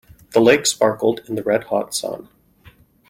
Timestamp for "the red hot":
1.35-1.93